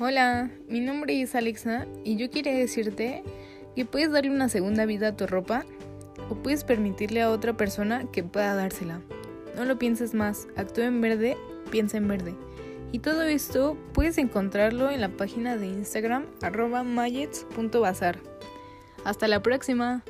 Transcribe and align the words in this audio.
Hola, 0.00 0.48
mi 0.68 0.78
nombre 0.78 1.20
es 1.20 1.34
Alexa 1.34 1.88
y 2.04 2.14
yo 2.14 2.30
quería 2.30 2.52
decirte 2.52 3.24
que 3.74 3.84
puedes 3.84 4.12
darle 4.12 4.30
una 4.30 4.48
segunda 4.48 4.86
vida 4.86 5.08
a 5.08 5.16
tu 5.16 5.26
ropa 5.26 5.64
o 6.30 6.36
puedes 6.36 6.62
permitirle 6.62 7.20
a 7.20 7.30
otra 7.30 7.56
persona 7.56 8.04
que 8.12 8.22
pueda 8.22 8.54
dársela. 8.54 9.00
No 9.56 9.64
lo 9.64 9.76
pienses 9.76 10.14
más, 10.14 10.46
actúa 10.54 10.84
en 10.84 11.00
verde, 11.00 11.36
piensa 11.72 11.96
en 11.96 12.06
verde. 12.06 12.36
Y 12.92 13.00
todo 13.00 13.22
esto 13.22 13.76
puedes 13.92 14.18
encontrarlo 14.18 14.88
en 14.88 15.00
la 15.00 15.08
página 15.08 15.56
de 15.56 15.66
Instagram 15.66 16.26
arroba 16.42 16.84
Hasta 19.04 19.26
la 19.26 19.42
próxima. 19.42 20.04